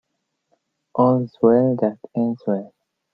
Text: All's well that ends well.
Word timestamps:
All's 0.95 1.37
well 1.43 1.75
that 1.75 1.99
ends 2.15 2.41
well. 2.47 2.73